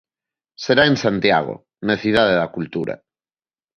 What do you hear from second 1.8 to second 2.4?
na Cidade